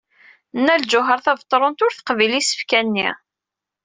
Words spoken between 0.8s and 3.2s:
Lǧuheṛ Tabetṛunt ur teqbil isefka-nni.